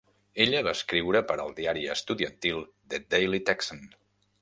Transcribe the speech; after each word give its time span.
Ella 0.45 0.61
va 0.67 0.73
escriure 0.77 1.21
per 1.33 1.37
al 1.45 1.53
diari 1.61 1.85
estudiantil 1.99 2.67
"The 2.95 3.05
Daily 3.15 3.47
Texan". 3.53 3.89